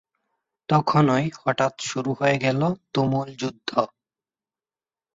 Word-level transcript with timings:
তখনই 0.69 1.25
হঠাৎ 1.37 1.73
শুরু 1.81 2.11
হয়ে 2.13 2.37
গেল 2.37 2.61
তুমুল 2.93 3.29
যুদ্ধ। 3.35 3.69